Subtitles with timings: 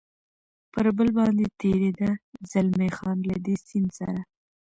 [0.71, 2.09] پر پل باندې تېرېده،
[2.51, 4.19] زلمی خان: له دې سیند سره.